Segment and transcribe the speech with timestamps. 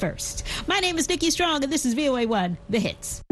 [0.00, 0.42] first.
[0.66, 3.22] My name is Nikki Strong, and this is VOA1, The Hits.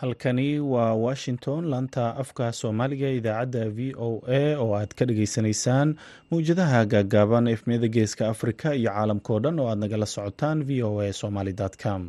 [0.00, 5.88] halkani waa washington laanta afka soomaaliga idaacadda v o a oo aad ka dhageysanaysaan
[6.30, 11.12] mawjadaha gaagaaban efmiyada geeska afrika iyo caalamkao dhan oo aad nagala socotaan v o a
[11.20, 12.02] somaly com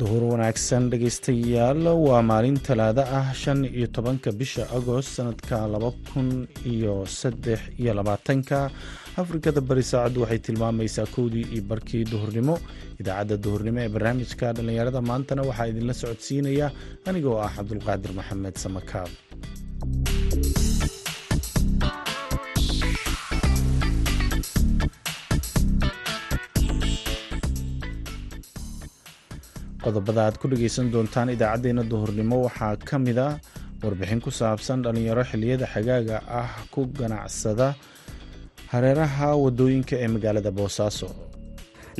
[0.00, 6.28] duhur wanaagsan dhegeystayaal waa maalin talaado ah shan iyo tobanka bisha agost sanadka laba kun
[6.72, 8.58] iyo saddex iyo labaatanka.
[9.22, 12.54] Afrikada bari saacaddu waxay tilmaamaysaa kowdii iyo barkii duhurnimo.
[13.00, 16.66] Idaacadda duhurnimo ee barnaamijka dhallinyarada maantana waxaa idinla socodsiinaya
[17.08, 19.10] anigoo ah cabdulqaadir maxamed samakaab
[29.84, 32.36] qodobada aad ku dhegeysan doontaan idaacaddeenna duhurnimo.
[32.46, 33.28] Waxaa ka mid a
[33.82, 37.68] warbixin ku saabsan dhallinyaro xilliyada xagaaga ah ku ganacsada
[38.72, 41.08] hareeraha waddooyinka ee magaalada boosaaso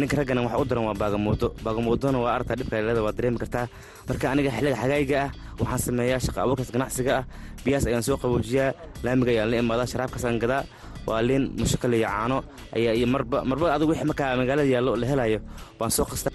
[0.01, 3.67] ninka raggana waxa u daran waa baagamuudo baagamuudona waa artaa dhibka leeda waa dareemi kartaa.
[4.09, 7.25] Marka aniga xilliga xagaayiga ah waxaan sameeyaa shaqa abuurkaas ganacsiga ah.
[7.65, 8.71] Biyaas ayaan soo qaboojiyaa
[9.05, 10.63] laamiga ayaan la imaadaa sharaabkaasaan gadaa.
[11.09, 12.39] Waa liin mushakal caano
[12.77, 15.39] ayaa iyo marba marba adigu wixii markaa magaalada yaallo la helayo
[15.81, 16.33] waan soo qastaa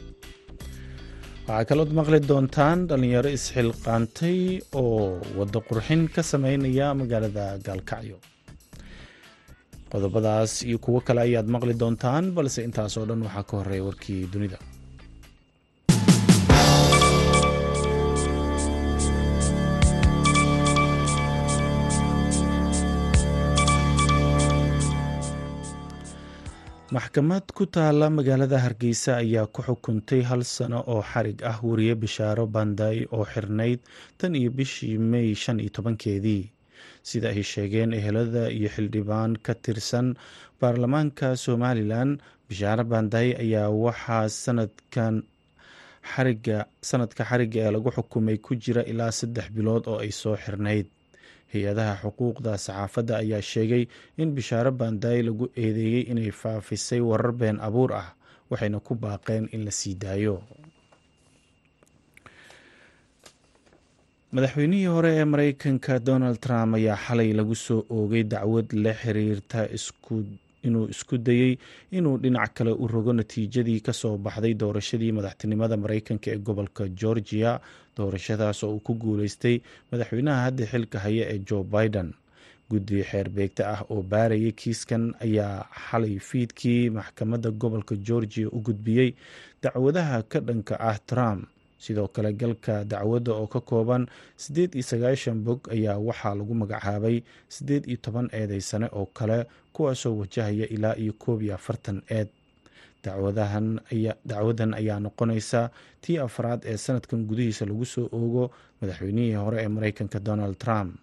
[1.48, 4.38] waxaa kalood maqli doontaan dhallinyaro isxilqaantay
[4.82, 4.98] oo
[5.40, 8.18] waddo qurxin ka sameynaya magaalada gaalkacyo
[9.92, 14.22] qodobadaas iyo kuwo kale ayaad maqli doontaan balse intaas oo dhan waxaa ka horreeya warkii
[14.34, 14.58] dunida
[26.96, 32.46] maxkamad ku taala magaalada hargeysa ayaa ku xukuntay hal sano oo xarig ah wariye bishaaro
[32.56, 33.80] banday oo xirnayd
[34.20, 36.44] tan iyo bishii mey shan iyo tobankeedii.
[37.08, 40.08] Sida ay sheegeen ehelada iyo xildhibaan ka tirsan
[40.62, 42.10] baarlamaanka somalilan
[42.50, 45.16] bishaaro banday ayaa waxaa sanadkan
[46.12, 46.58] xariga
[46.90, 50.88] sanadka xariga ee lagu xukumay ku jira ilaa saddex bilood oo ay soo xirnayd
[51.56, 53.84] hay'adaha xuquuqda saxaafadda ayaa sheegay
[54.22, 58.08] in bishaaro banday lagu eedeeyey inay faafisay warar been abuur ah
[58.52, 60.36] waxayna ku baaqeen in la sii daayo.
[64.36, 69.60] Madaxweynihii hore ee mareykanka donald trump ayaa xalay lagu soo oogay dacwad la xiriirta
[70.68, 71.52] inuu isku dayey
[71.98, 77.52] inuu dhinac kale u rogo natiijadii ka soo baxday doorashadii madaxtinimada mareykanka ee gobolka georgia
[77.98, 79.56] doorashadaas oo uu ku guuleystay
[79.92, 82.10] madaxweynaha hadda xilka haya ee joe biden.
[82.70, 89.10] Guddi xeer beegta ah oo baarayay kiiskan ayaa xalay fiidkii maxkamadda gobolka georgia u gudbiyey
[89.64, 91.42] dacwadaha ka dhanka ah trump
[91.86, 94.04] sidoo kale galka dacwadda oo ka kooban
[94.44, 97.18] siddeed iyo sagaashan bog ayaa waxaa lagu magacaabay
[97.56, 99.38] siddeed iyo toban eedeysane oo kale
[99.76, 102.28] kuwaasoo wajahaya ilaa iyo koob iyo afartan eed.
[104.26, 105.70] Dacwadan ayaa noqonaysa
[106.02, 110.96] tii afraad ee sanadkan gudihiisa lagu soo oogo madaxweynihii hore ee mareykanka donald trump.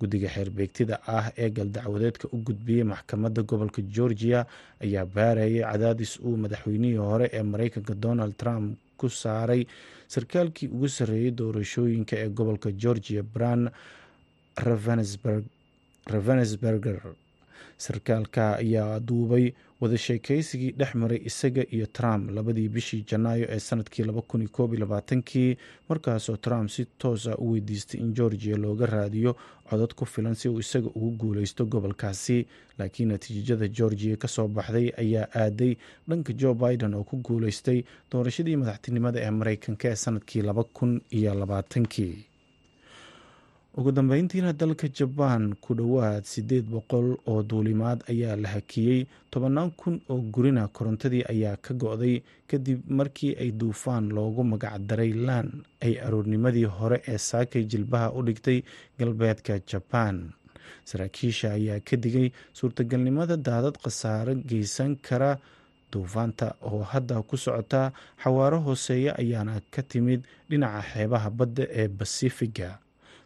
[0.00, 4.46] Guddiga xeerbeegtida ah ee galdacwadeedka u gudbiyey maxkamadda gobolka georgia
[4.84, 9.66] ayaa baarayay cadaadis uu madaxweynihii hore ee mareykanka donald trump ku saaray
[10.14, 13.62] sarkaalkii ugu sarreeyey doorashooyinka ee gobolka georgia bran
[16.12, 16.96] ravensberger
[17.76, 24.04] sarkaalka ayaa duubay wada sheekeysigii dhex maray isaga iyo trump labadii bishii janaayo ee sannadkii
[25.24, 25.56] kii
[25.88, 29.36] markaasoo trump si toosa u weydiistay in georgia looga raadiyo
[29.70, 32.46] codad ku filan si uu isaga ugu guuleysto gobolkaasi.
[32.78, 35.76] Laakiin natiijada georgia ka soo baxday ayaa aaday
[36.08, 37.82] dhanka joe biden oo ku guuleystay
[38.12, 40.42] doorashadii madaxtinimada ee mareykanka ee sannadkii
[41.86, 42.27] kii
[43.76, 49.06] ugu dambeyntiina dalka jabaan ku dhowaad siddeed boqol oo duulimaad ayaa la hakiyey.
[49.30, 55.12] Tobannaan kun oo gurina korontadii ayaa ka go-day kadib markii ay duufaan loogu magac daray
[55.12, 58.62] laan ay aroornimadii hore ee saakay jilbaha u dhigtay
[58.98, 60.32] galbeedka jabaan.
[60.84, 65.38] Saraakiisha ayaa ka digay suurtagalnimada daadad khasaaro geysan kara
[65.92, 67.92] duufaanta oo hadda ku socota
[68.22, 72.78] xawaaro hooseeya ayaana ka timid dhinaca xeebaha badda ee basifiga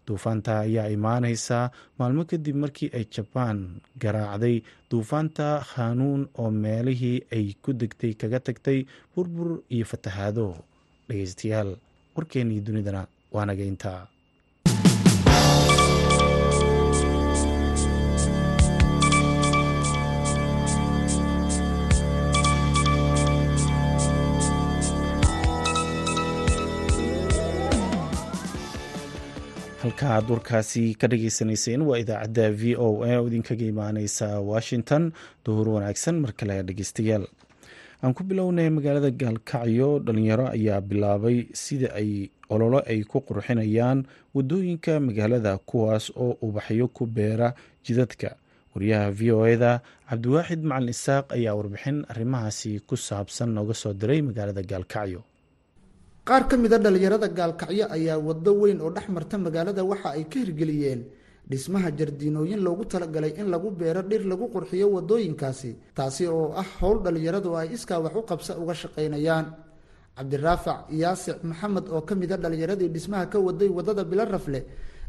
[0.07, 3.59] duufaanta ayaa imaaneysaa maalmo kadib markii ay jabaan
[4.03, 4.57] garaacday.
[4.91, 8.79] Duufaanta khanuun oo meelihii ay ku degtay kaga tagtay
[9.15, 10.47] burbur iyo fatahaado.
[11.09, 11.71] Dhegeystayaal
[12.17, 14.01] warkeennii dunidana waa naga intaa
[29.83, 35.13] halka durkaasi ka dhagaysanayseen waa idaacadda v o a oo idinkaga imaaneysa washington.
[35.45, 37.27] Duhur wanaagsan mar kale dhegeystayaal
[38.03, 45.01] aan ku bilownay magaalada gaalkacyo dhalinyaro ayaa bilaabay sida ay ololo ay ku qurxinayaan waddooyinka
[45.01, 47.55] magaalada kuwaas oo ubaxyo ku beera
[47.87, 48.37] jidadka.
[48.75, 49.81] Wariyaha v o eda
[50.11, 55.21] cabdiwaaxid macalin isaaq ayaa warbixin arrimahaasi ku saabsan nooga soo diray magaalada gaalkacyo
[56.29, 60.25] qaar ka mid a dhalinyarada gaalkacyo ayaa waddo weyn oo dhex marta magaalada waxa ay
[60.33, 61.01] ka hirgeliyeen.
[61.51, 66.99] Dhismaha jardiinooyin loogu talagalay in lagu beero dhir lagu qurxiyo wadooyinkaasi taasi oo ah howl
[67.05, 69.47] dhalinyaradu ay iskaa wax u qabsa uga shaqaynayaan.
[70.17, 74.61] Cabdiraafac yaasic maxamed oo ka mid a dhalinyaradii dhismaha ka waday waddada bilo rafle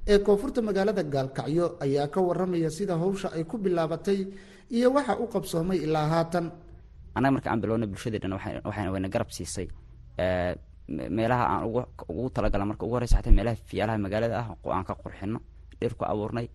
[0.08, 4.20] ee koonfurta magaalada gaalkacyo ayaa ka waramaya sida howsha ay ku bilaabatay
[4.74, 6.46] iyo waxa u qabsoomay ilaa haatan.
[7.16, 8.34] Annaga marka aan bilownay bulshadeedhan
[8.66, 9.68] waxayna wayna garab siisay
[10.88, 11.64] meelaha aan
[12.10, 15.40] ugu talagala marka ugu horeysa xataa meelaha fiyaalaha magaalada ah aan ka qurxino
[15.80, 16.48] dhir ku abuurnay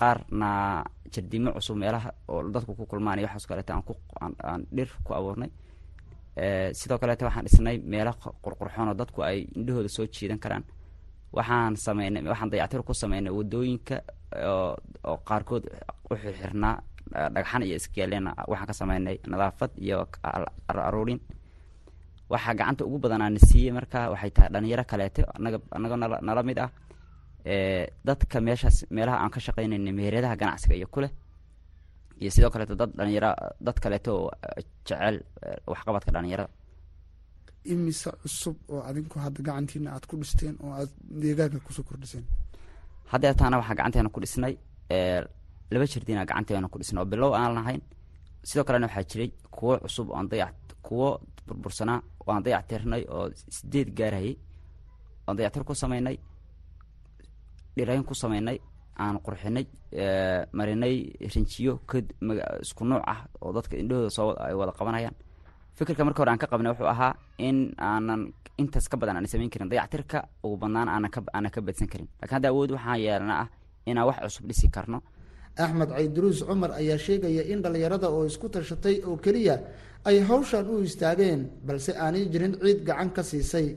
[0.00, 5.50] qaarna jardiimo cusub meelaha oo dadku ku kulmaan iyo waxaas kaleeta aan dhir ku abuurnay.
[6.72, 8.12] Sidoo kaleeta waxaan dhisnay meela
[8.44, 10.64] qurqurxoon oo dadku ay indhahooda soo jiidan karaan.
[11.32, 13.96] Waxaan sameynay waxaan dayactir ku sameynay waddooyinka
[15.04, 15.64] oo qaarkood
[16.10, 16.76] u xirxirnaa
[17.34, 20.08] dhagxan iyo iskaaleen waxaan ka sameynay nadaafad iyo
[20.68, 21.20] aruurin
[22.32, 26.42] waxaa gacanta ugu badan aana siiyey marka waxay tahay dhalinyaro kaleeto anaga anagoo nala nala
[26.48, 26.70] mid ah.
[28.08, 31.10] Dadka meeshaas meelaha aan ka shaqeynayna meheradaha ganacsiga iyo kuleh
[32.20, 33.30] iyo sidoo kaleeto dad dhalinyaro
[33.66, 34.30] dad kaleeto oo
[34.86, 35.16] jecel
[35.72, 36.50] waxqabadka dhalinyarada.
[37.72, 42.24] Imise cusub oo adinku hadda gacantiina aad ku dhisteen oo aad deegaanka ku soo kordhiseen?
[43.12, 44.54] Haddeetaana waxaa gacanteena ku dhisnay
[45.72, 47.82] laba jardiina gacanteena ku dhisnay oo bilow aan lahayn.
[48.48, 50.54] Sidoo kalena waxaa jiray kuwo cusub oon dayac
[50.86, 51.08] kuwo
[51.46, 54.36] burbursanaa oo aan dayactirnay oo sideed gaarhayay
[55.26, 56.16] oon dayactir ku sameynay
[57.76, 58.58] dhirayn ku sameynay
[58.98, 59.66] aan qurxinay
[60.52, 61.80] marinay rinjiyo
[62.62, 65.14] isku nuuc ah oo dadka indhahooda soo ay wada qabanayaan.
[65.74, 69.50] Fikirka marka hore aan ka qabnay wuxuu ahaa in aanan intaas ka badan aan samayn
[69.50, 69.68] karin.
[69.68, 72.08] Dayactirka ugu badnaan aanan ka aanan badsan karin.
[72.22, 73.48] Lakin hadda awood waxaan yeelana ah
[73.86, 75.02] inaan wax cusub dhisi karno.
[75.58, 79.58] Axmed cayduruus cumar ayaa sheegaya in dhalinyarada oo isku tashatay oo keliya
[80.08, 83.68] ay hawshan u istaageen balse aanay jirin ciid gacan ka siisay.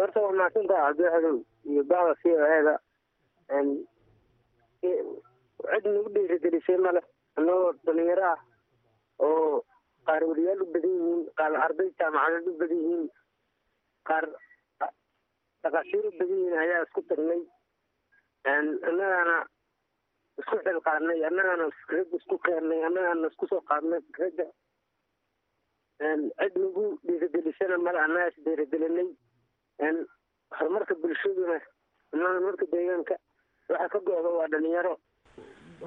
[0.00, 1.36] Horta waa mahadsantaha cabdiwaxdow
[1.70, 2.74] iyo bacda c o eda
[4.80, 7.00] cid nagu dhiirigelisay male
[7.38, 8.40] annagoo dhalinyaro ah
[9.26, 9.64] oo
[10.06, 13.04] qaar weliyaal u badan yihiin qaar arday jaamacadeed u badan yihiin
[14.08, 14.24] qaar
[15.62, 17.40] dhaqaashiir u badan yihiin ayaa isku tagnay.
[18.88, 19.36] Annagana
[20.40, 24.46] isku xilqaadnay annagana fikrad isku keennay annagana isku soo qaadnay fikradda
[25.98, 29.08] cid nagu dhiirigelisana male annaga is dhiirigelinay
[30.58, 31.58] horumarka bulshaduna
[32.12, 33.16] horumarka deegaanka
[33.68, 34.94] waxa ka go-da waa dhalinyaro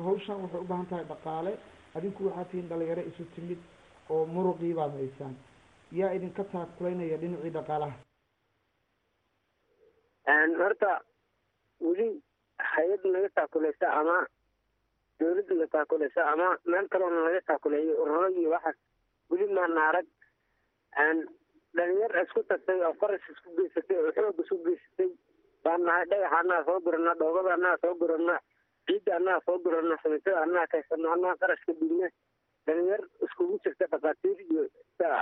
[0.08, 1.54] hawshan waxay u baahan tahay dhaqaale
[1.98, 3.60] adinku waxaa tihiin dhalinyaro isu timid
[4.10, 5.36] oo muruqii baad haysaan
[6.00, 7.98] yaa idinka taakulaynaya dhinacii dhaqaalaha
[10.62, 10.92] horta
[11.82, 12.10] weli
[12.74, 14.18] hay'ad naga taakuleysa ama.
[15.20, 16.48] Dawladda na taakuleysa ama.
[16.66, 18.78] Meel kaloona naga taakuleeyo ururo iyo waxaas
[19.32, 20.08] weli maana arag
[21.76, 25.10] dhalinyar isku tagtay oo qaras isku geysatay oo xoog isku geysatay.
[25.64, 28.36] Baan nahay dhagaxa annaga soo gurana dhoobada annaga soo gurana
[28.88, 32.08] ciidda annaga soo gurana samitada annaga kaysano annaga qarashka dhigna
[32.68, 34.64] dhalinyar iskugu jirta dhakhaatiir iyo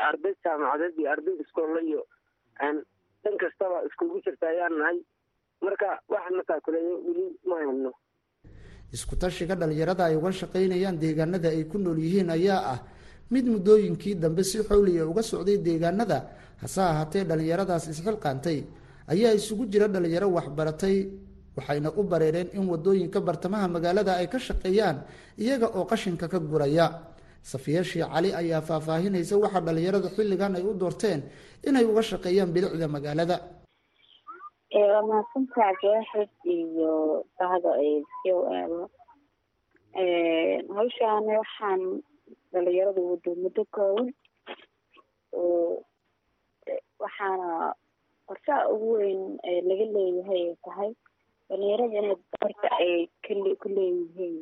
[0.09, 2.01] arday jaamacadeed iyo arday iskoolla iyo.
[3.23, 4.97] Dhan kastaba iskugu jirta ayaan nahay.
[5.61, 7.91] Marka waxana taakuleeyo weli ma hayno.
[8.95, 12.79] Isku tashiga dhalinyarada ay uga shaqaynayaan deegaanada ay ku nool yihiin ayaa ah
[13.33, 16.17] mid muddooyinkii dambe si xowliya uga socday deegaanada
[16.62, 18.59] hase ahaatee dhalinyaradaas isxilqaantay
[19.13, 20.98] ayaa isugu jira dhalinyaro waxbaratay
[21.57, 24.98] waxayna u bareereen in waddooyinka bartamaha magaalada ay ka shaqeeyaan
[25.43, 26.88] iyaga oo qashinka ka guraya.
[27.51, 31.21] Safiya shii cali ayaa faahfaahinaysa waxa dhalinyarada xilligan ay u doorteen
[31.67, 33.38] inay uga shaqeeyaan bilicda magaalada.
[34.74, 35.24] Waa
[35.83, 38.39] jaaxid iyo bahda o
[38.71, 38.74] l
[40.77, 41.81] hawshaani waxaan
[42.53, 44.07] dhalinyarada wado muddo kooban
[45.33, 45.83] oo
[47.03, 47.49] waxaana
[48.27, 49.21] qorshaha ugu weyn
[49.69, 50.91] laga leeyahay ay tahay
[51.49, 52.93] dhalinyarada inay horta ay
[53.25, 54.37] kale ku leeyihiin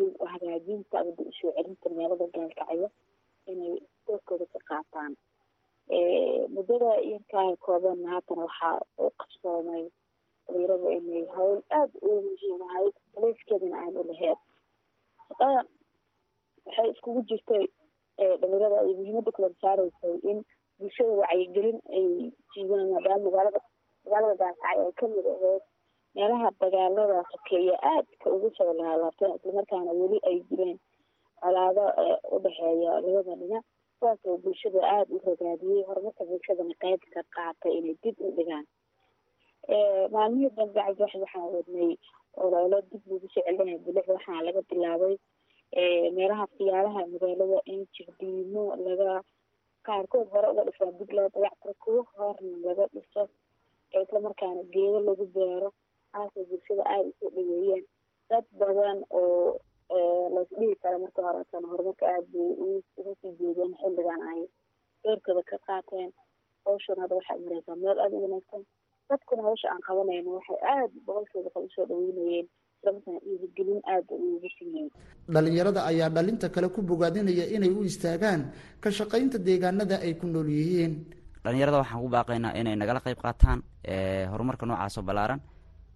[0.00, 2.88] u hagaajinta ama dib u soo celinta meelada gaalkacyo
[3.50, 3.74] inay
[4.06, 5.12] doorkooda ka qaataan.
[6.54, 9.84] Muddada yarkaa kooban haatan waxaa u qabsoomay
[10.46, 14.38] dhalinyarada inay hawl aada u muhiim ahayd taleefkeedana aan u laheed
[16.70, 17.64] waxay iskugu jirtay
[18.40, 20.38] dhalinyarada ay muhiimada kula saareysay in
[20.78, 22.06] bulshada wacyigelin ay
[22.54, 23.60] jiidaan maadaama magaalada
[24.04, 25.62] magaalada gaalkacyo ay ka mid ahayd.
[26.14, 30.78] Meelaha dagaalada sokeeye aadka ugu soo laalaabteen islamarkaana weli ay jireen
[31.42, 31.84] colaado
[32.36, 33.64] udhexeeya labada dhinac
[34.00, 38.64] kuwaas oo bulshada aada u ragaadiyey horumarka bulshadana qeyb ka qaatay inay dib u dhigaan.
[40.14, 41.90] Maalmihii dambe cabdiwaxid waxaan wadnay
[42.44, 45.14] ololo dib lagu soo celinaya bilicda waxaana laga bilaabay
[46.16, 49.22] meelaha siyaalaha magaalada in jirdiimo laga
[49.86, 53.22] qaarkood hore uga dhisaan dib loo dayactiro kuwo horna laga dhiso
[54.02, 55.68] islamarkaana geedo lagu beero
[56.12, 57.84] haasay bulshada aada u soo dhaweeyeen
[58.30, 59.60] dad badan oo
[60.34, 64.42] laisdhihi kara marka horeetana horumarka aada bay uga sii jeedeen xilligan ay
[65.04, 66.10] doorkooda ka qaateen.
[66.64, 68.62] Hawshan hadda waxay mareysaa meel aada u wanaagsan.
[69.08, 72.46] Dadkuna hawsha aan qabanayno waxay aada boqolkooda kale u soo dhaweynayeen
[75.28, 80.48] dhalinyarada ayaa dhalinta kale ku bogaadinaya inay u istaagaan ka shaqaynta deegaanada ay ku nool
[80.48, 80.92] yihiin.
[81.44, 83.62] Dhalinyarada waxaan ku baaqaynaa inay nagala qayb qaataan
[84.32, 85.40] horumarka noocaasoo ballaaran.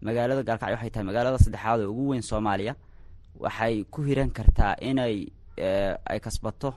[0.04, 2.74] Magaalada gaalkacyo waxay tahay magaalada saddexaad oo ugu weyn soomaaliya.
[3.40, 5.26] Waxay ku hiran kartaa inay
[6.10, 6.74] ay kasbato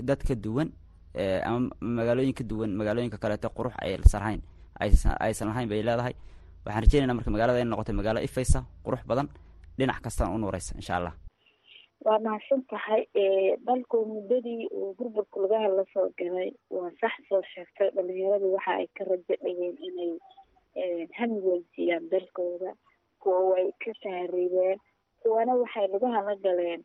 [0.00, 0.70] dad ka duwan
[1.44, 4.40] ama magaalooyin ka duwan magaalooyinka kaleeto qurux aysan lahayn
[5.20, 6.14] aysan lahayn bay leedahay
[6.64, 9.28] waxaan rajeynayna marka magaalada inay noqotay magaalo ifaysa qurux badan
[9.78, 11.14] dhinac kastana u nuureysa insha allah.
[12.04, 13.02] Waa mahadsan tahay
[13.66, 18.86] dalku muddadii uu burburka lugaha la soo galay waa sax soo sheegtay dhalinyaradu waxa ay
[18.96, 20.12] ka rajo dhigeen inay
[21.18, 22.72] hamigood siiyaan dalkooda
[23.22, 24.78] kuwa way ka tahriibeen
[25.22, 26.82] kuwana waxay lugaha la galeen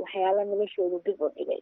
[0.00, 1.60] waxyaala noloshooda dib u dhigay.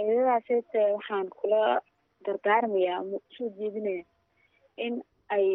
[0.00, 1.80] Eedadaasete waxaan kula
[2.26, 4.04] dardaarmayaa ama u soo jeedinaya
[4.76, 4.94] in
[5.28, 5.46] ay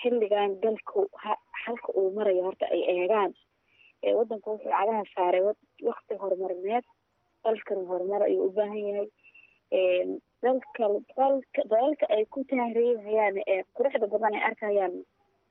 [0.00, 1.00] xilligan dalku
[1.64, 3.32] halka uu marayo horta ay eegaan.
[4.18, 5.42] Waddanku wuxuu cagaha saaray
[5.88, 6.84] wakti horumarineed
[7.44, 9.08] dalkana horumar ayuu u baahan yahay.
[10.42, 10.84] Dalka
[11.70, 14.94] dalalka ay ku tahriibhayaan ee quruxda badan ay arkayaan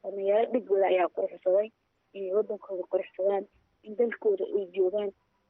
[0.04, 1.68] dhalinyaro dhigooda ayaa quruxsaday
[2.14, 3.44] inay waddankooda quruxsadaan
[3.88, 5.10] in dalkooda ay joogaan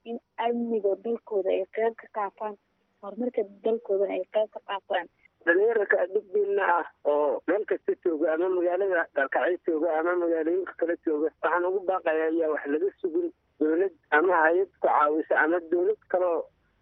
[0.10, 2.56] in amniga dalkooda ay qeyb ka qaataan
[3.02, 5.08] horumarka dalkoodana ay qeyb ka qaataan
[5.46, 11.30] dhalinyaraka dhigdiina ah oo meel kasta jooga ama magaalada gaalkacyo jooga ama magaalooyinka kala jooga
[11.30, 13.28] waxaan ugu baaqaya ayaa wax laga sugin
[13.60, 16.40] dowlad ama hay'ad ku caawisa ama dowlad kaloo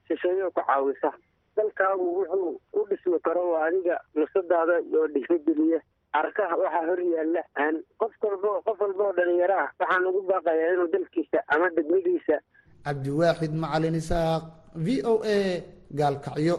[0.07, 1.11] shisheeyo ku caawisa.
[1.57, 5.79] Dalkaagu wuxuu u dhismi karo waa adiga nusadaada oo dhiirigeliya
[6.19, 10.73] arkaha waxaa hor yaalla aan qof walbo qof walba oo dhalinyaro ah waxaan ugu baaqayaa
[10.73, 12.37] inuu dalkiisa ama degmadiisa.
[12.85, 14.43] Cabdiwaaxid macalin isaaq
[14.85, 15.37] v o a
[15.99, 16.55] gaalkacyo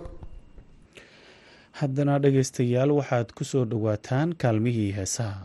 [1.80, 5.44] haddana dhegaystayaal waxaad ku soo dhowaataan kaalmihii heesaha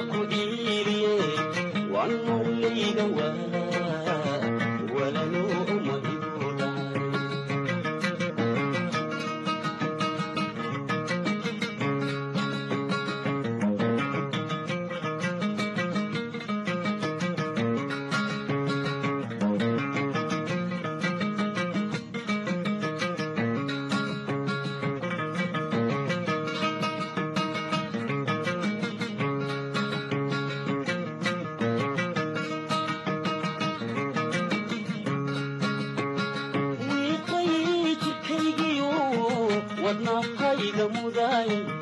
[0.00, 1.14] aku ciiliye
[1.92, 3.04] waan nololayga
[41.48, 41.79] mudaay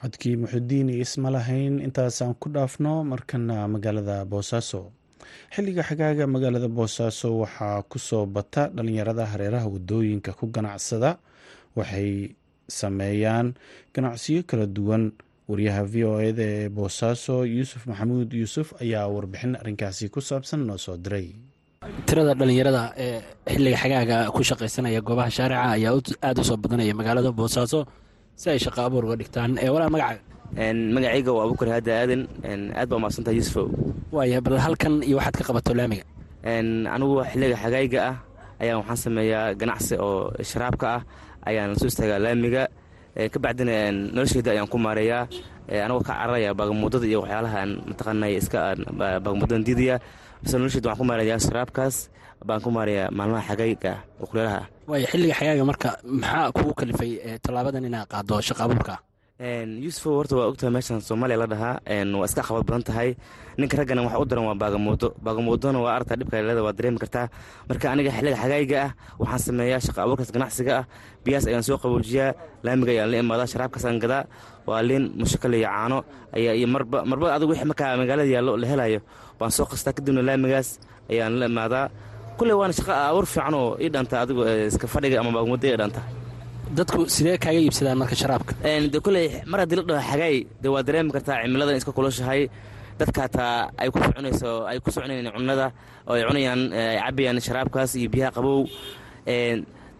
[0.00, 4.80] codkii muxudiin isma lahayn intaasaan ku dhaafno markana magaalada boosaaso
[5.54, 11.10] xilliga xagaaga magaalada boosaaso waxaa ku soo bata dhalinyarada hareeraha waddooyinka ku ganacsada.
[11.76, 12.34] Waxay
[12.68, 13.54] sameeyaan
[13.94, 15.04] ganacsiyo kala duwan.
[15.48, 20.76] Wariyaha v o eda ee boosaaso yuusuf maxamuud yuusuf ayaa warbixin arrinkaasi ku saabsan noo
[20.76, 21.32] soo diray.
[22.06, 27.32] Tirada dhalinyarada ee xilliga xagaaga ku shaqaysanaya goobaha shaarica ayaa aada u soo badanaya magaalada
[27.32, 27.80] boosaaso
[28.36, 29.56] si ay shaqo abuur uga dhigtaan.
[29.64, 30.20] Ee walaa magaca
[30.56, 32.22] magacayga waa abukar haada aadan.
[32.78, 33.66] Aad baa umaqsantaha yuusufow
[34.12, 36.04] waaya bal halkan iyo waxaad ka qabato laamiga.
[36.94, 38.16] Anigu xilliga xagaayga ah
[38.62, 41.02] ayaan waxaan sameeyaa ganacsi oo sharaabka ah
[41.48, 42.62] ayaan soo istaagaa laamiga.
[43.32, 45.28] Ka bacdina nolosheyda ayaan ku maareeyaa.
[45.68, 48.58] Anagoo ka cararaya baagamuudada iyo waxyaalahaan mataqaanay iska
[48.98, 49.96] baagamuudadan diidaya
[50.42, 51.96] base nolosheyda waxaan ku maareeyaa sharaabkaas
[52.46, 53.98] baan ku maareeyaa maalmaha ah
[54.30, 57.10] kuleelaha ah waaya xilliga xagaaga marka maxaa kugu kalifay
[57.44, 58.64] tallaabadan inaad qaado shaqa
[59.38, 61.78] yuusufo horta waa ogtahay meeshan soomaaliya la dhahaa.
[62.18, 63.14] Waa iska qabad badan tahay.
[63.56, 67.28] Ninka raggana waxa u daran waa baagamoodo baagamoodona waa arta dhibka leeda waa dareemi kartaa.
[67.68, 70.84] Marka aniga xilliga xagaayiga ah waxaan sameeyaa shaqa abuurkaas ganacsiga ah.
[71.24, 72.34] Biyaas ayaan soo qaboojiyaa.
[72.64, 74.24] Laamiga ayaan la imaadaa sharaabkaasaan gadaa.
[74.66, 75.98] Waa liin mushakal caano
[76.34, 79.00] ayaa iyo marba marba adigu wixii markaa magaalada yaallo la helayo
[79.38, 79.92] baan soo qastaa.
[79.94, 81.90] Kadibna laamigaas ayaan la imaadaa.
[82.38, 86.02] Kulley waana shaqa abuur fiican oo ii dhanta adigu iska fadhiga ama baagamoodda ii dhanta
[86.76, 88.52] dadku sidee kaaga iibsadaan marka sharaabka?
[88.92, 92.40] De kulley mar haddii la dhaho xagaay dee waa dareemi kartaa cimiladan iska kulushahay
[93.00, 95.66] dadka hataa ay ku soconayso ay ku soconayaan cunnada
[96.08, 98.60] oo ay cunayaan ay cabayaan sharaabkaas iyo biyaha qabow.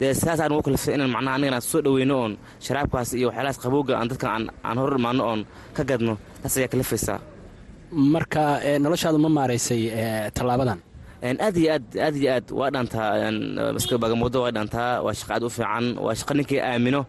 [0.01, 2.33] Dee saasaan ugu kalifsay inaan macnaha anigana soo dhoweyno oon
[2.67, 4.27] sharaabkaas iyo waxyaalahaas qabowga aan dadka
[4.69, 5.41] aan hor imaano oon
[5.77, 6.15] ka gadno.
[6.43, 7.19] Taas ayaa kalifaysaa
[8.15, 8.43] marka
[8.85, 9.83] noloshaadu ma maaraysay
[10.37, 10.79] tallaabadan
[11.23, 13.09] aad iyo aad aad iyo aad waa dhaantaa
[13.77, 17.01] maska bagamoodo waa dhaantaa waa shaqa aad u fiican waa shaqa ninkii aamino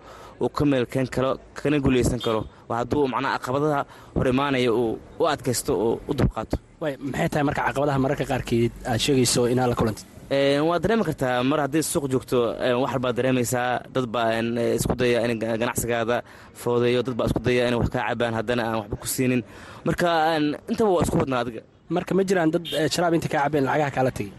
[0.41, 2.41] uu ka meelkeen karo kana guulaysan karo.
[2.69, 3.81] Waa hadduu macnaha caqabadaha
[4.15, 8.71] hor imaanaya uu u adkaysto oo u dulqaato way maxay tahay marka caqabadaha mararka qaarkeed
[8.89, 10.05] aad sheegayso inaad la kulantid
[10.69, 12.37] waad dareemi kartaa mar haddii suuq joogto
[12.81, 14.27] wax walbaad dareemaysaa dad baa
[14.77, 16.17] isku daya in ganacsigaada
[16.61, 19.41] foodeeyo dad baa isku daya inay wax kaa cabaan haddana aan waxba ku siinin.
[19.87, 20.07] Marka
[20.71, 21.61] intaba waa isku wadnaa adiga
[21.95, 24.31] marka ma jiraan dad sharaab inta kaa cabeen lacagaha kaala tegay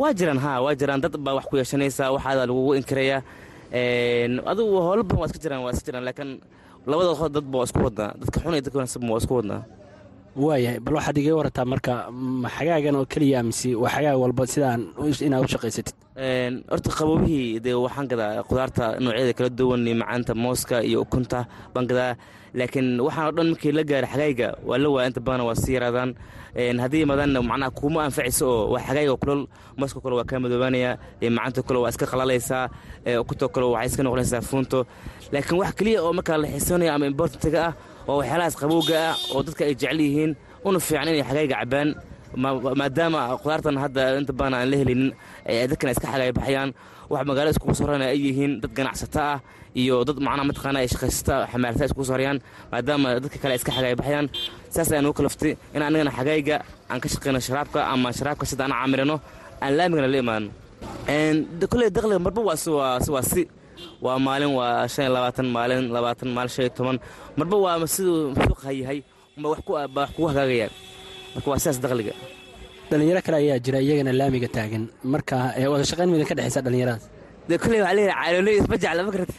[0.00, 1.00] waa jiraan ha waa jiraan.
[1.04, 3.18] Dad baa wax ku yeeshanaysaa waxaada lagugu inkiraya.
[4.50, 6.30] Adigu howlo badan waa iska jiraan waa iska jiraan laakiin
[6.86, 9.60] labada dadba waa isku wadnaa dadka xun iyo dadka wanaagsan waa isku wadnaa
[10.44, 11.92] waayahay bal waxaad iga warataa marka
[12.42, 14.80] ma xagaagan oo keliya mise waa xagaag walba sidaan
[15.26, 15.96] inaad u shaqaysatid.
[16.72, 21.38] Horta qaboobihii dee waxaan gadaa qudaarta noocyada kala duwan iyo macaanta mooska iyo ukunta.
[21.74, 22.16] Baan gadaa
[22.58, 25.74] laakiin waxaan o dhan markii la gaara xagaayga waa la waaya inta badana waa sii
[25.76, 26.10] yaraadaan
[26.82, 29.42] haddii imaadaanna macnaha kuuma anfacayso oo waa xagaayga kulol
[29.78, 30.90] mooska kale waa kaa madoobaanaya
[31.36, 32.64] macaanta kale waa iska qalalaysaa
[33.22, 34.78] ukunta kale waxay iska noqonaysaa fuunto
[35.32, 37.72] laakiin wax keliya oo markaa la xiisoonaya ama importantiga ah
[38.06, 40.32] waa waxyaalahaas qabowga ah oo dadka ay jecel yihiin
[40.66, 41.88] una fiican inay xagaayga cabaan
[42.80, 45.10] maadaama qudaartan hadda inta badan aan la helinin
[45.70, 46.70] dadkan iska xagaay baxayaan
[47.12, 49.38] wax magaalada iskugu soo rarana ay yihiin dad ganacsato ah
[49.80, 52.38] iyo dad macnaha mataqaana ay shaqaysata xamaalata iskugu soo rarayaan
[52.72, 54.26] maadaama dadka kale iska xagaay baxayaan.
[54.74, 56.56] Saas ayaan ugu kalaftay in anigana xagaayga
[56.90, 59.16] aan ka shaqeyno sharaabka ama sharaabka sida aan camirino
[59.64, 60.48] aan laamigana la imaano
[61.72, 62.56] kulley dakhliga marba waa
[63.30, 63.42] si
[64.04, 66.96] waa maalin waa shan labaatan maalin labaatan maalin shan toban.
[67.38, 68.98] Marba waa siduu suuqa yahay
[69.42, 69.60] ba wax
[70.14, 70.72] kugu hagaagayaan
[71.34, 72.12] marka waa sidaas dakhliga
[72.92, 74.84] dhalinyaro kale ayaa jira iyagana laamiga taagan.
[75.12, 75.36] Marka
[75.72, 77.04] wada shaqayn midan ka dhexaysa dhalinyaradaas
[77.48, 79.34] dee kulley waxaa leeyahay caaloley isma jecla ma karata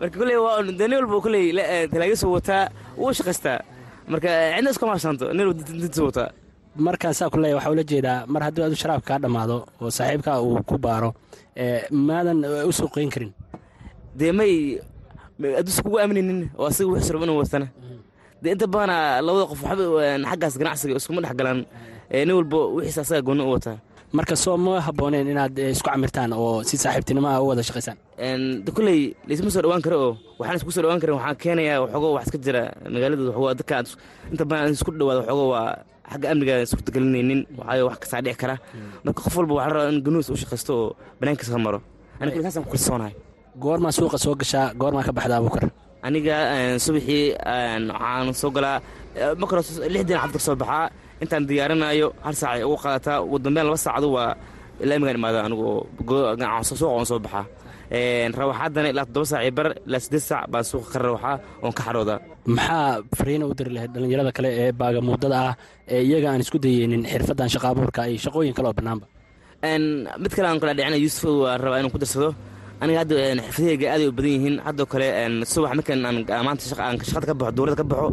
[0.00, 1.44] marka kulley waa dee nin walba kulley
[1.92, 2.62] talaagisoo wataa
[3.00, 3.58] wuu shaqaystaa
[4.12, 6.28] marka cidna iskuma habsaanto nin walba dintiisa wataa
[6.86, 10.36] markaan saa ku leeya waxaa ula jeedaa mar haddii adu sharaabka kaa dhammaado oo saaxiibkaa
[10.46, 11.10] uu ku baaro
[12.08, 13.32] maadan u soo qoyn karin?
[14.18, 14.52] Dee may
[15.60, 17.66] adduusa kugu aaminaynin oo asiga wixii rabo inuu watana
[18.42, 19.60] dee inta badana labada qof
[20.30, 21.60] xaggaas ganacsiga iskuma dhex galaan.
[22.10, 23.78] Nin walba wixiisa asaga gooni u wataa.
[24.12, 27.98] Marka soo ma habbooneen inaad isku camirtaan oo si saaxiibtinimaha u wada shaqaysaan
[28.64, 29.14] de kulley
[29.54, 32.62] soo dhawaan karo oo waxaan isku soo dhawaan karin waxaan keenayaa waxoogo wax iska jira.
[32.94, 33.74] Magaalada waxoogo dadka
[34.32, 35.68] inta badan isku dhawaado waxoogo waa
[36.10, 38.56] xagga amniga suurtagelinaynin waxaayo wax kastaa dhici kara.
[39.04, 41.78] Marka qof walba waxaa la rabaa in ganuus u shaqaysto oo banaankiisa ka maro.
[42.20, 43.14] Aniga saasaan ku kalsoonahay.
[43.62, 45.70] Goormaa suuqa soo gashaa goormaa ka baxda abuukar
[46.06, 46.36] aniga
[46.84, 47.24] subaxii
[47.92, 48.76] waxaan soo galaa
[49.40, 49.62] marka hore
[49.94, 50.84] lixdiin xabad ka soo baxaa
[51.22, 53.16] intaan diyaarinayo hal saac ay ugu qaadataa.
[53.26, 54.30] Ugu dambeyn laba saacadu waa
[54.88, 55.66] laamigaan imaada anigu
[56.68, 57.44] suuqa waan soo baxaa
[58.38, 61.34] rawaxaadana ilaa toddoba saac iyo bar ilaa siddeed saac baan suuqa ka rawaxaa
[61.64, 62.18] oon ka xaroodaa
[62.56, 62.86] maxaa
[63.18, 65.54] fariina u diri lahayd dhallinyarada kale ee baagamuudada ah
[65.94, 69.06] ee iyaga aan isku dayeynin xirfaddan shaqa abuurka iyo shaqooyin kale oo bannaanba?
[70.22, 72.28] Mid kale aan kala dhicina yuusuf waan rabaa inaan ku darsado
[72.82, 73.14] aniga hadda
[73.46, 74.56] xirfadahayga aaday u badan yihiin.
[74.66, 75.06] Haddoo kale
[75.52, 78.08] subax markaan aan maanta aan shaqada ka baxo dowladda ka baxo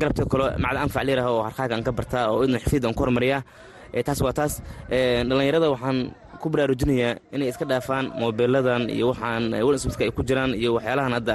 [0.00, 3.00] galabtoo kale macda anfac leeraha oo harqaaga aan ka bartaa oo idna xirfadda aan ku
[3.04, 3.42] horumariyaa
[4.06, 4.52] taas waa taas.
[5.28, 5.98] Dhallinyarada waxaan
[6.42, 11.34] ku baraarujinayaa inay iska dhaafaan moobeeladan iyo waxaan walsmidka ay ku jiraan iyo waxyaalahan hadda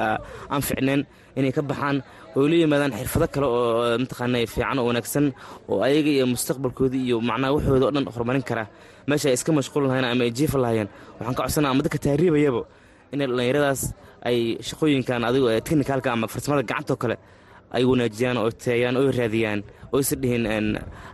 [0.54, 1.02] aan ficneen
[1.39, 1.97] inay ka baxaan.
[2.38, 5.26] Oo la yimaadaan xirfado kale oo mataqaana fiican oo wanaagsan
[5.71, 8.63] oo ayaga iyo mustaqbalkoodii iyo macnaha waxooda o dhan horumarin kara.
[9.08, 12.62] Meesha ay iska mashquul lahayn ama ay jiifa lahayeen waxaan ka codsanaa ama dadka taariibayaba
[13.13, 13.82] inay dhallinyaradaas
[14.30, 17.15] ay shaqooyinkan adigo technicalka ama farsamada gacantoo kale
[17.76, 19.60] ay wanaajiyaan oo teeyaan oo raadiyaan
[19.93, 20.43] oo isa dhihin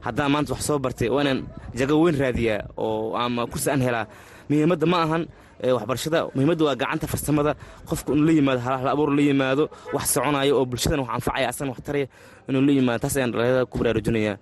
[0.06, 1.39] haddaan maanta wax soo bartay waa inaan
[1.79, 4.06] jago weyn raadiyaa oo ama kursi aan helaa
[4.49, 5.23] muhiimadda ma ahan
[5.77, 6.19] waxbarashada.
[6.36, 7.51] Muhiimadda waa gacanta farsamada
[7.89, 9.63] qofka inuu la yimaado hal abuur la yimaado
[9.95, 12.08] wax soconayo oo bulshadan wax anfacaya asana wax taraya
[12.49, 14.36] inuu la yimaado taas ayaan dhallinyarada ku baraarujinayaa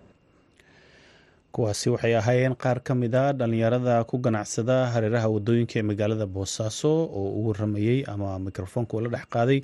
[1.56, 6.92] kuwaasi waxay ahaayeen qaar ka mid a dhallinyarada ku ganacsada hareeraha waddooyinka ee magaalada boosaaso
[7.20, 9.60] oo u waramayey ama mikrofoonka ula dhex qaaday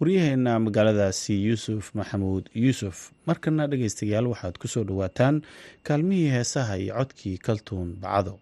[0.00, 2.44] waryaheena magaaladaasi yuusuf maxamuud.
[2.64, 5.42] Yuusuf markana dhegaystayaal waxaad ku soo dhowaataan
[5.86, 8.38] kaalmihii heesaha iyo codkii kaltuun bacado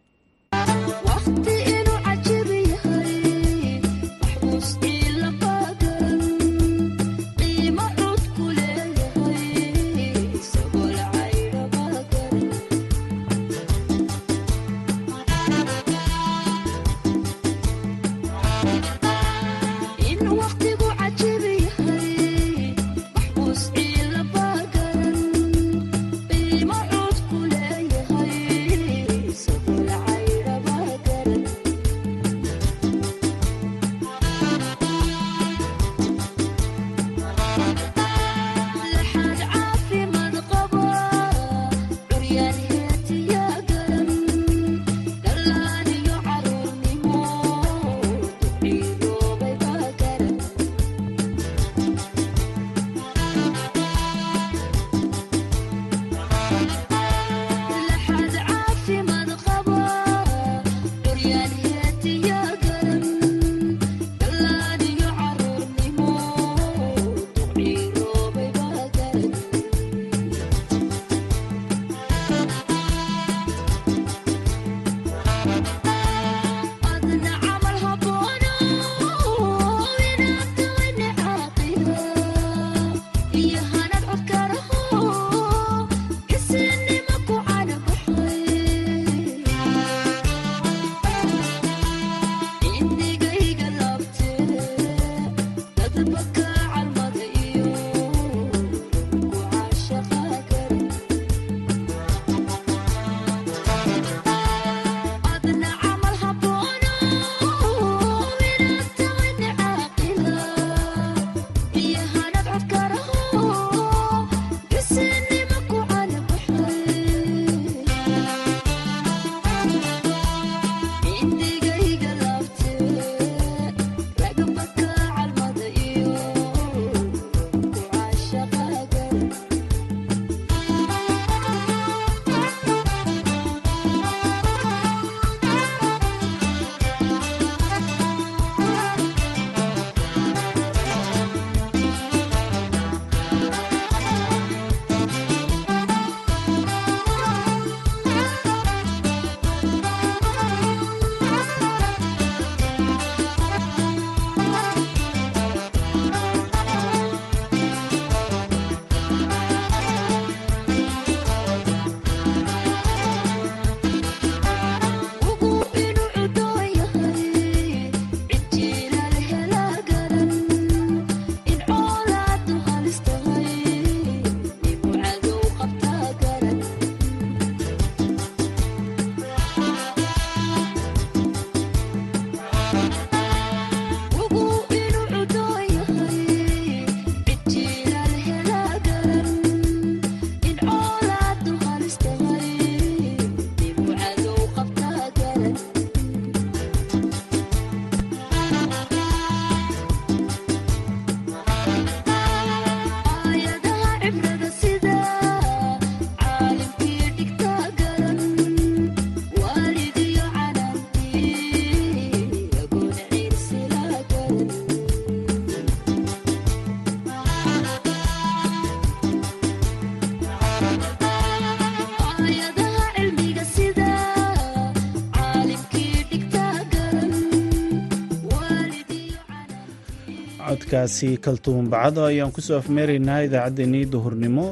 [230.50, 234.46] codkaasi kaltuun bacado ayaan ku soo afmeeraynaa idaacaddeenii duhurnimo.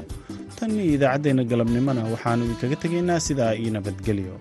[0.59, 4.35] Tan iyo idaacaddeenna galabnimona waxaanu idinkaga tegaynaa sidaa io nabadgelyo